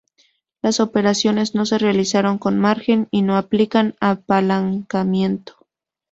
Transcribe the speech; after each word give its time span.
Las 0.63 0.79
operaciones 0.79 1.53
no 1.53 1.67
se 1.67 1.77
realizan 1.77 2.39
con 2.39 2.57
margen 2.57 3.07
y 3.11 3.21
no 3.21 3.37
implican 3.37 3.93
apalancamiento. 3.99 5.53